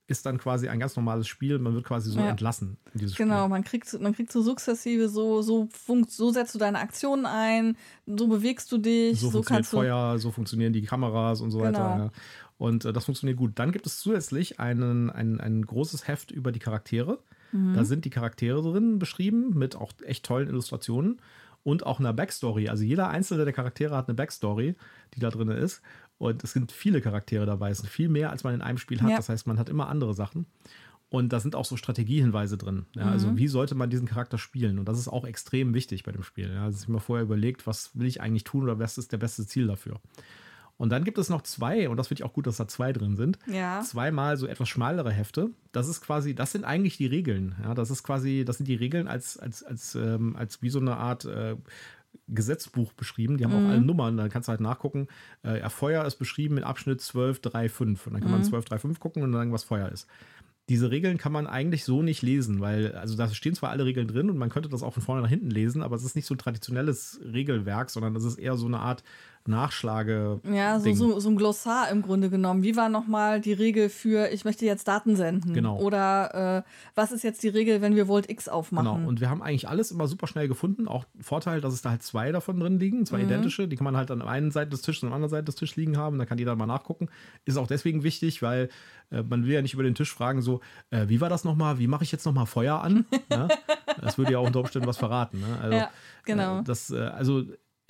[0.08, 1.58] ist dann quasi ein ganz normales Spiel.
[1.60, 2.28] Man wird quasi so Ja.
[2.30, 3.26] entlassen in dieses Spiel.
[3.26, 7.24] Genau, man kriegt, man kriegt so sukzessive, so, so, funkt, so setzt du deine Aktionen
[7.24, 9.66] ein, so bewegst du dich, so, so, funktioniert.
[9.66, 11.68] Feuer, so funktionieren die Kameras und so Genau.
[11.68, 11.96] weiter.
[11.96, 12.10] Ja.
[12.58, 13.52] Und äh, das funktioniert gut.
[13.54, 17.20] Dann gibt es zusätzlich einen, ein, ein großes Heft über die Charaktere.
[17.52, 17.74] Mhm.
[17.74, 21.20] Da sind die Charaktere drin beschrieben mit auch echt tollen Illustrationen
[21.64, 22.68] und auch einer Backstory.
[22.68, 24.74] Also jeder einzelne der Charaktere hat eine Backstory,
[25.14, 25.82] die da drin ist.
[26.18, 27.70] Und es sind viele Charaktere dabei.
[27.70, 29.10] Es sind viel mehr, als man in einem Spiel hat.
[29.10, 29.16] Ja.
[29.16, 30.46] Das heißt, man hat immer andere Sachen.
[31.08, 32.86] Und da sind auch so Strategiehinweise drin.
[32.94, 33.12] Ja, Mhm.
[33.12, 34.78] Also wie sollte man diesen Charakter spielen?
[34.78, 36.50] Und das ist auch extrem wichtig bei dem Spiel.
[36.52, 39.18] Ja, dass ich mir vorher überlegt, was will ich eigentlich tun oder was ist der
[39.18, 40.00] beste Ziel dafür.
[40.82, 42.92] Und dann gibt es noch zwei, und das finde ich auch gut, dass da zwei
[42.92, 43.38] drin sind.
[43.46, 43.82] Ja.
[43.82, 45.50] Zweimal so etwas schmalere Hefte.
[45.70, 47.54] Das ist quasi, das sind eigentlich die Regeln.
[47.62, 50.80] Ja, das ist quasi, das sind die Regeln als, als, als, ähm, als wie so
[50.80, 51.54] eine Art äh,
[52.26, 53.38] Gesetzbuch beschrieben.
[53.38, 54.16] Die haben auch alle Nummern.
[54.16, 55.06] Dann kannst du halt nachgucken.
[55.44, 58.08] Äh, ja, Feuer ist beschrieben mit Abschnitt 12.3.5.
[58.08, 60.08] Und dann kann man 12.3.5 gucken und sagen, was Feuer ist.
[60.68, 64.08] Diese Regeln kann man eigentlich so nicht lesen, weil, also da stehen zwar alle Regeln
[64.08, 66.26] drin und man könnte das auch von vorne nach hinten lesen, aber es ist nicht
[66.26, 69.04] so ein traditionelles Regelwerk, sondern es ist eher so eine Art
[69.48, 70.40] Nachschlage.
[70.52, 72.62] Ja, so, so, so, ein Glossar im Grunde genommen.
[72.62, 75.52] Wie war nochmal die Regel für, ich möchte jetzt Daten senden?
[75.52, 75.78] Genau.
[75.80, 78.94] Oder äh, was ist jetzt die Regel, wenn wir Volt X aufmachen?
[78.96, 79.08] Genau.
[79.08, 80.88] Und wir haben eigentlich alles immer super schnell gefunden.
[80.88, 83.24] Auch Vorteil, dass es da halt zwei davon drin liegen, zwei mhm.
[83.24, 83.68] identische.
[83.68, 85.44] Die kann man halt an der einen Seite des Tisches und an der anderen Seite
[85.44, 86.18] des Tisches liegen haben.
[86.18, 87.08] Da kann jeder mal nachgucken.
[87.44, 88.68] Ist auch deswegen wichtig, weil
[89.10, 91.78] äh, man will ja nicht über den Tisch fragen, so, äh, wie war das nochmal?
[91.78, 93.06] Wie mache ich jetzt nochmal Feuer an?
[93.30, 93.48] ja?
[94.00, 95.40] Das würde ja auch unter Umständen was verraten.
[95.40, 95.58] Ne?
[95.60, 95.90] Also, ja,
[96.24, 96.60] genau.
[96.60, 97.44] Äh, das, äh, also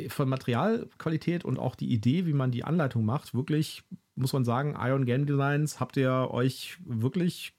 [0.09, 3.83] von Materialqualität und auch die Idee, wie man die Anleitung macht, wirklich,
[4.15, 7.55] muss man sagen, Iron Game Designs habt ihr euch wirklich,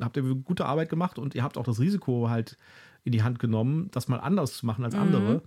[0.00, 2.56] habt ihr gute Arbeit gemacht und ihr habt auch das Risiko halt
[3.04, 5.00] in die Hand genommen, das mal anders zu machen als mhm.
[5.00, 5.42] andere.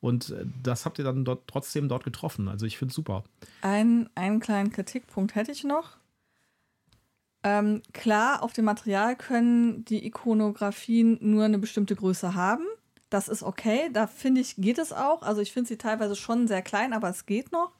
[0.00, 2.48] Und äh, das habt ihr dann dort trotzdem dort getroffen.
[2.48, 3.24] Also ich finde es super.
[3.62, 5.96] Ein, einen kleinen Kritikpunkt hätte ich noch.
[7.44, 12.64] Ähm, klar, auf dem Material können die Ikonografien nur eine bestimmte Größe haben.
[13.10, 13.90] Das ist okay.
[13.92, 15.22] Da finde ich, geht es auch.
[15.22, 17.72] Also ich finde sie teilweise schon sehr klein, aber es geht noch.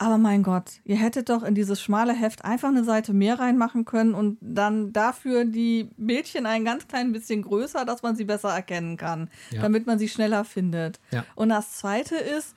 [0.00, 3.84] Aber mein Gott, ihr hättet doch in dieses schmale Heft einfach eine Seite mehr reinmachen
[3.84, 8.50] können und dann dafür die Bildchen ein ganz klein bisschen größer, dass man sie besser
[8.50, 9.60] erkennen kann, ja.
[9.60, 11.00] damit man sie schneller findet.
[11.10, 11.24] Ja.
[11.34, 12.54] Und das Zweite ist,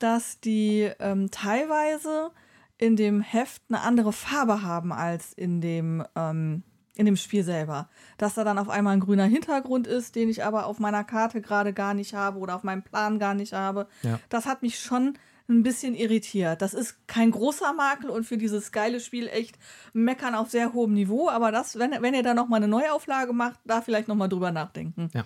[0.00, 2.32] dass die ähm, teilweise
[2.76, 6.64] in dem Heft eine andere Farbe haben als in dem ähm,
[7.00, 7.88] in dem Spiel selber.
[8.18, 11.40] Dass da dann auf einmal ein grüner Hintergrund ist, den ich aber auf meiner Karte
[11.40, 13.88] gerade gar nicht habe oder auf meinem Plan gar nicht habe.
[14.02, 14.20] Ja.
[14.28, 15.14] Das hat mich schon
[15.48, 16.62] ein bisschen irritiert.
[16.62, 19.58] Das ist kein großer Makel und für dieses geile Spiel echt
[19.94, 21.28] meckern auf sehr hohem Niveau.
[21.30, 25.08] Aber das, wenn, wenn ihr da nochmal eine Neuauflage macht, da vielleicht nochmal drüber nachdenken.
[25.14, 25.24] Ja.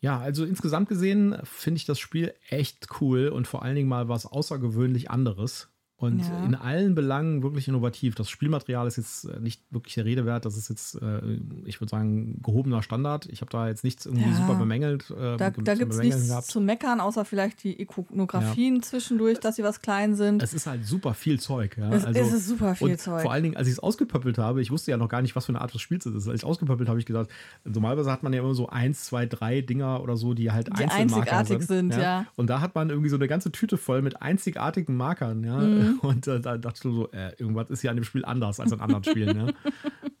[0.00, 4.06] Ja, also insgesamt gesehen finde ich das Spiel echt cool und vor allen Dingen mal
[4.06, 5.73] was außergewöhnlich anderes.
[5.96, 6.44] Und ja.
[6.44, 8.16] in allen Belangen wirklich innovativ.
[8.16, 10.44] Das Spielmaterial ist jetzt äh, nicht wirklich der Rede wert.
[10.44, 11.20] Das ist jetzt, äh,
[11.66, 13.26] ich würde sagen, gehobener Standard.
[13.26, 14.34] Ich habe da jetzt nichts irgendwie ja.
[14.34, 15.10] super bemängelt.
[15.10, 16.46] Äh, da da gibt es nichts gehabt.
[16.46, 18.82] zu meckern, außer vielleicht die Ikonografien ja.
[18.82, 20.42] zwischendurch, dass sie was klein sind.
[20.42, 21.76] Es ist halt super viel Zeug.
[21.78, 21.92] Ja?
[21.92, 23.22] Es, also, es ist super viel Zeug.
[23.22, 25.46] Vor allen Dingen, als ich es ausgepöppelt habe, ich wusste ja noch gar nicht, was
[25.46, 26.26] für eine Art des Spiels es ist.
[26.26, 27.30] Als ich es ausgepöppelt habe, ich gesagt,
[27.62, 30.84] normalerweise hat man ja immer so eins, zwei, drei Dinger oder so, die halt die
[30.86, 31.92] einzigartig sind.
[31.92, 32.26] sind ja.
[32.34, 35.44] Und da hat man irgendwie so eine ganze Tüte voll mit einzigartigen Markern.
[35.44, 35.58] Ja?
[35.58, 35.83] Mhm.
[36.02, 38.72] Und äh, da dachte du so, äh, irgendwas ist hier an dem Spiel anders als
[38.72, 39.36] an anderen Spielen.
[39.36, 39.54] Ne?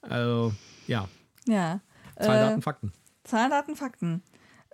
[0.06, 0.52] Also,
[0.86, 1.08] ja.
[1.46, 1.80] Ja.
[2.18, 2.92] Zahlen, Daten, äh, Fakten.
[3.24, 4.22] Zahlen, Daten, Fakten.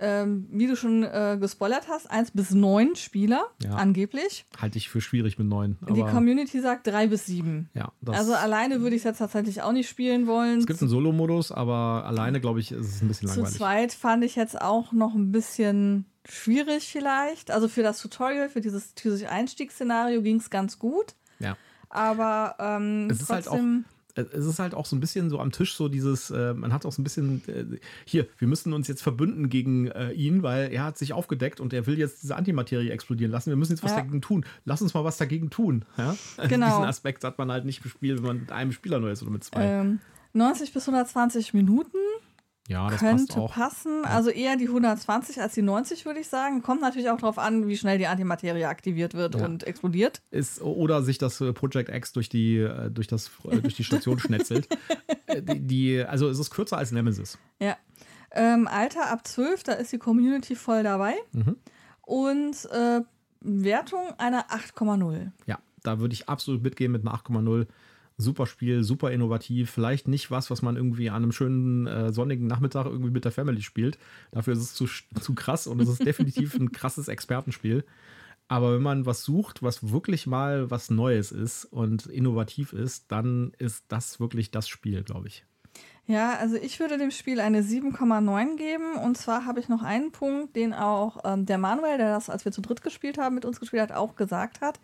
[0.02, 3.74] Ähm, wie du schon äh, gespoilert hast, eins bis neun Spieler, ja.
[3.74, 4.46] angeblich.
[4.58, 5.76] Halte ich für schwierig mit neun.
[5.90, 7.68] Die Community sagt drei bis sieben.
[7.74, 10.60] Ja, also alleine würde ich es jetzt tatsächlich auch nicht spielen wollen.
[10.60, 13.52] Es gibt einen Solo-Modus, aber alleine, glaube ich, ist es ein bisschen langweilig.
[13.52, 17.50] Zu zweit fand ich jetzt auch noch ein bisschen schwierig vielleicht.
[17.50, 21.14] Also für das Tutorial, für dieses, dieses Einstiegsszenario ging es ganz gut.
[21.38, 21.56] Ja.
[21.88, 25.38] Aber ähm, es ist trotzdem halt auch es ist halt auch so ein bisschen so
[25.38, 28.72] am Tisch so dieses, äh, man hat auch so ein bisschen, äh, hier, wir müssen
[28.72, 32.22] uns jetzt verbünden gegen äh, ihn, weil er hat sich aufgedeckt und er will jetzt
[32.22, 33.50] diese Antimaterie explodieren lassen.
[33.50, 33.98] Wir müssen jetzt was ja.
[33.98, 34.44] dagegen tun.
[34.64, 35.84] Lass uns mal was dagegen tun.
[35.96, 36.16] Ja?
[36.48, 36.66] Genau.
[36.66, 39.30] Diesen Aspekt hat man halt nicht gespielt, wenn man mit einem Spieler nur ist oder
[39.30, 39.64] mit zwei.
[39.64, 40.00] Ähm,
[40.32, 41.98] 90 bis 120 Minuten
[42.70, 43.52] ja, das könnte passt auch.
[43.52, 44.04] passen.
[44.04, 46.62] Also eher die 120 als die 90, würde ich sagen.
[46.62, 49.44] Kommt natürlich auch darauf an, wie schnell die Antimaterie aktiviert wird ja.
[49.44, 50.22] und explodiert.
[50.30, 53.82] Ist, oder sich das äh, Project X durch die, äh, durch das, äh, durch die
[53.82, 54.68] Station schnetzelt.
[55.28, 57.38] Die, die, also es ist kürzer als Nemesis.
[57.58, 57.76] Ja.
[58.30, 61.14] Ähm, Alter ab 12, da ist die Community voll dabei.
[61.32, 61.56] Mhm.
[62.02, 63.00] Und äh,
[63.40, 65.32] Wertung einer 8,0.
[65.46, 67.66] Ja, da würde ich absolut mitgehen mit einer 8,0
[68.20, 69.70] super Spiel, super innovativ.
[69.70, 73.32] Vielleicht nicht was, was man irgendwie an einem schönen äh, sonnigen Nachmittag irgendwie mit der
[73.32, 73.98] Family spielt.
[74.30, 74.86] Dafür ist es zu,
[75.20, 77.84] zu krass und es ist definitiv ein krasses Expertenspiel.
[78.48, 83.52] Aber wenn man was sucht, was wirklich mal was Neues ist und innovativ ist, dann
[83.58, 85.44] ist das wirklich das Spiel, glaube ich.
[86.06, 88.96] Ja, also ich würde dem Spiel eine 7,9 geben.
[88.96, 92.44] Und zwar habe ich noch einen Punkt, den auch ähm, der Manuel, der das, als
[92.44, 94.80] wir zu dritt gespielt haben, mit uns gespielt hat, auch gesagt hat.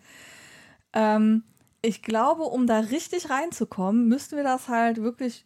[0.93, 1.43] Ähm,
[1.87, 5.45] ich glaube, um da richtig reinzukommen, müssten wir das halt wirklich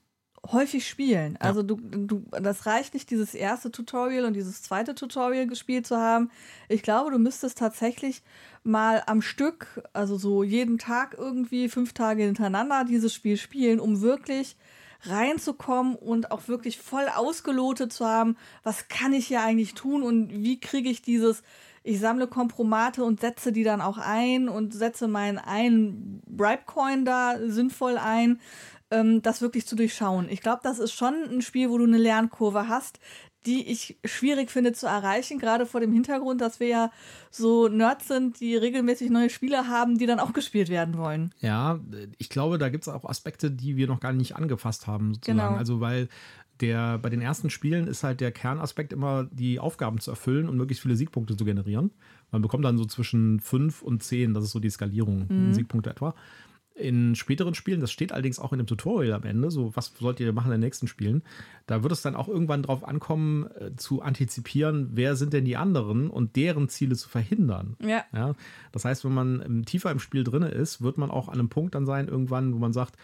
[0.52, 1.34] häufig spielen.
[1.34, 1.48] Ja.
[1.48, 5.98] Also du, du, das reicht nicht, dieses erste Tutorial und dieses zweite Tutorial gespielt zu
[5.98, 6.32] haben.
[6.68, 8.24] Ich glaube, du müsstest tatsächlich
[8.64, 14.02] mal am Stück, also so jeden Tag irgendwie fünf Tage hintereinander dieses Spiel spielen, um
[14.02, 14.58] wirklich
[15.04, 20.32] reinzukommen und auch wirklich voll ausgelotet zu haben, was kann ich hier eigentlich tun und
[20.32, 21.44] wie kriege ich dieses
[21.84, 27.38] ich sammle Kompromate und setze die dann auch ein und setze meinen einen Bribe-Coin da
[27.44, 28.40] sinnvoll ein,
[28.92, 30.28] ähm, das wirklich zu durchschauen.
[30.30, 33.00] Ich glaube, das ist schon ein Spiel, wo du eine Lernkurve hast,
[33.46, 36.92] die ich schwierig finde zu erreichen, gerade vor dem Hintergrund, dass wir ja
[37.32, 41.34] so Nerds sind, die regelmäßig neue Spiele haben, die dann auch gespielt werden wollen.
[41.40, 41.80] Ja,
[42.20, 45.40] ich glaube, da gibt es auch Aspekte, die wir noch gar nicht angefasst haben, sozusagen.
[45.40, 45.58] Genau.
[45.58, 46.08] Also, weil
[46.62, 50.58] der, bei den ersten Spielen ist halt der Kernaspekt immer, die Aufgaben zu erfüllen und
[50.58, 51.92] möglichst viele Siegpunkte zu generieren.
[52.32, 56.16] Man bekommt dann so zwischen 5 und 10, das ist so die Skalierung, Siegpunkte etwa.
[56.74, 60.22] In späteren Spielen, das steht allerdings auch in dem Tutorial am Ende, so was sollt
[60.22, 61.22] ihr machen in den nächsten Spielen,
[61.68, 65.58] da wird es dann auch irgendwann drauf ankommen, äh, zu antizipieren, wer sind denn die
[65.58, 67.76] anderen und deren Ziele zu verhindern.
[67.86, 68.06] Ja.
[68.14, 68.36] Ja,
[68.72, 71.50] das heißt, wenn man ähm, tiefer im Spiel drin ist, wird man auch an einem
[71.50, 72.96] Punkt dann sein, irgendwann, wo man sagt,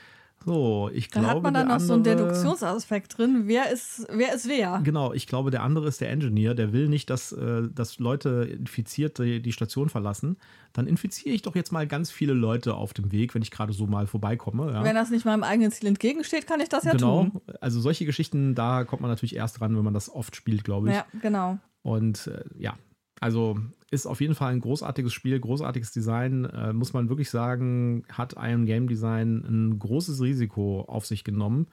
[0.45, 3.43] so, ich Da glaube, hat man dann noch so einen andere- Deduktionsaspekt drin.
[3.47, 4.79] Wer ist, wer ist wer?
[4.83, 8.45] Genau, ich glaube, der andere ist der Engineer, der will nicht, dass, äh, dass Leute
[8.49, 10.37] infiziert die, die Station verlassen.
[10.73, 13.73] Dann infiziere ich doch jetzt mal ganz viele Leute auf dem Weg, wenn ich gerade
[13.73, 14.71] so mal vorbeikomme.
[14.71, 14.83] Ja.
[14.83, 17.25] Wenn das nicht meinem eigenen Ziel entgegensteht, kann ich das ja genau.
[17.25, 17.41] tun.
[17.59, 20.89] Also solche Geschichten, da kommt man natürlich erst ran, wenn man das oft spielt, glaube
[20.89, 20.95] ich.
[20.95, 21.57] Ja, genau.
[21.81, 22.77] Und äh, ja,
[23.19, 23.57] also
[23.89, 26.45] ist auf jeden Fall ein großartiges Spiel, großartiges Design.
[26.45, 31.67] Äh, muss man wirklich sagen, hat Iron Game Design ein großes Risiko auf sich genommen,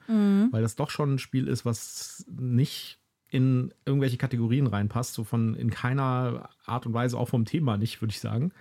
[0.51, 2.99] weil das doch schon ein Spiel ist, was nicht
[3.29, 8.01] in irgendwelche Kategorien reinpasst, so von in keiner Art und Weise, auch vom Thema nicht,
[8.01, 8.51] würde ich sagen.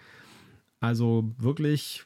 [0.81, 2.05] Also wirklich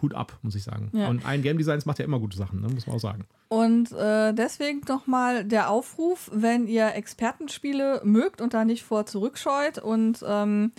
[0.00, 0.90] Hut ab, muss ich sagen.
[0.92, 1.08] Ja.
[1.08, 2.68] Und Iron Game Designs macht ja immer gute Sachen, ne?
[2.68, 3.26] muss man auch sagen.
[3.48, 9.78] Und äh, deswegen nochmal der Aufruf, wenn ihr Expertenspiele mögt und da nicht vor zurückscheut
[9.78, 10.72] und ähm,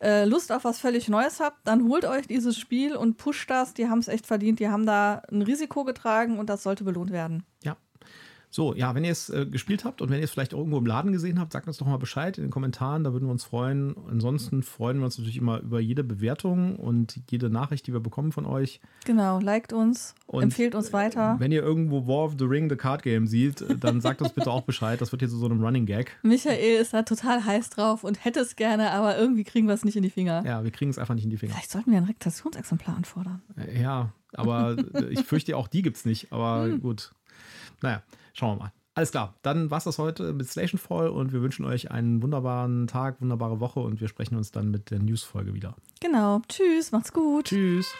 [0.00, 3.74] äh, Lust auf was völlig Neues habt, dann holt euch dieses Spiel und pusht das.
[3.74, 4.60] Die haben es echt verdient.
[4.60, 7.44] Die haben da ein Risiko getragen und das sollte belohnt werden.
[7.62, 7.76] Ja.
[8.54, 10.84] So, ja, wenn ihr es äh, gespielt habt und wenn ihr es vielleicht irgendwo im
[10.84, 13.44] Laden gesehen habt, sagt uns doch mal Bescheid in den Kommentaren, da würden wir uns
[13.44, 13.96] freuen.
[14.10, 18.30] Ansonsten freuen wir uns natürlich immer über jede Bewertung und jede Nachricht, die wir bekommen
[18.30, 18.80] von euch.
[19.06, 21.36] Genau, liked uns, Und, empfehlt uns weiter.
[21.38, 24.32] Wenn ihr irgendwo War of the Ring, The Card Game seht, äh, dann sagt uns
[24.34, 25.00] bitte auch Bescheid.
[25.00, 26.14] Das wird hier zu so einem Running Gag.
[26.22, 29.82] Michael ist da total heiß drauf und hätte es gerne, aber irgendwie kriegen wir es
[29.86, 30.44] nicht in die Finger.
[30.44, 31.54] Ja, wir kriegen es einfach nicht in die Finger.
[31.54, 33.40] Vielleicht sollten wir ein Rektationsexemplar anfordern.
[33.56, 36.32] Äh, Ja, aber äh, ich fürchte auch die gibt es nicht.
[36.32, 36.80] Aber Hm.
[36.82, 37.12] gut.
[37.82, 38.72] Naja, schauen wir mal.
[38.94, 42.22] Alles klar, dann war es das heute mit Station Fall und wir wünschen euch einen
[42.22, 45.74] wunderbaren Tag, wunderbare Woche und wir sprechen uns dann mit der News-Folge wieder.
[46.00, 46.42] Genau.
[46.48, 47.46] Tschüss, macht's gut.
[47.46, 47.94] Tschüss.